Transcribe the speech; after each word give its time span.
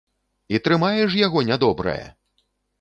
І 0.53 0.61
трымае 0.67 1.03
ж 1.13 1.21
яго 1.27 1.45
нядобрае! 1.53 2.03